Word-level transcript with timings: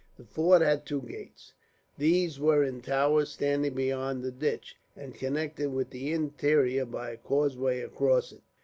The 0.17 0.25
fort 0.25 0.63
had 0.63 0.83
two 0.87 1.03
gates. 1.03 1.53
These 1.95 2.39
were 2.39 2.63
in 2.63 2.81
towers 2.81 3.29
standing 3.29 3.75
beyond 3.75 4.23
the 4.23 4.31
ditch, 4.31 4.75
and 4.95 5.13
connected 5.13 5.71
with 5.71 5.91
the 5.91 6.11
interior 6.11 6.85
by 6.87 7.11
a 7.11 7.17
causeway 7.17 7.81
across 7.81 8.31
it. 8.31 8.41